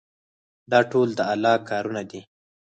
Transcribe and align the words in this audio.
دا 0.71 0.79
ټول 0.91 1.09
د 1.15 1.19
الله 1.33 1.53
کارونه 1.69 2.01
دي. 2.09 2.21